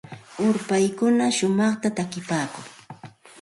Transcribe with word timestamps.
Ulpaykuna 0.45 1.27
shumaqta 1.37 1.89
takipaakun. 1.97 2.65